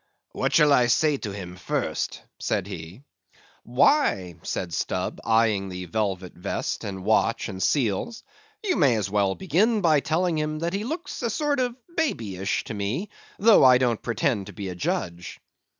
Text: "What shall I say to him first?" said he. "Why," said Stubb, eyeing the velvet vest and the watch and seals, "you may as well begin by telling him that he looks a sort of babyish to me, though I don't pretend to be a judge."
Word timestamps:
"What 0.31 0.51
shall 0.55 0.73
I 0.73 0.87
say 0.87 1.17
to 1.17 1.31
him 1.31 1.55
first?" 1.55 2.23
said 2.39 2.65
he. 2.65 3.03
"Why," 3.61 4.33
said 4.41 4.73
Stubb, 4.73 5.19
eyeing 5.23 5.69
the 5.69 5.85
velvet 5.85 6.33
vest 6.33 6.83
and 6.83 6.97
the 6.97 7.01
watch 7.03 7.47
and 7.49 7.61
seals, 7.61 8.23
"you 8.63 8.77
may 8.77 8.95
as 8.95 9.11
well 9.11 9.35
begin 9.35 9.81
by 9.81 9.99
telling 9.99 10.39
him 10.39 10.57
that 10.57 10.73
he 10.73 10.85
looks 10.85 11.21
a 11.21 11.29
sort 11.29 11.59
of 11.59 11.75
babyish 11.95 12.63
to 12.63 12.73
me, 12.73 13.09
though 13.37 13.63
I 13.63 13.77
don't 13.77 14.01
pretend 14.01 14.47
to 14.47 14.53
be 14.53 14.69
a 14.69 14.75
judge." 14.75 15.39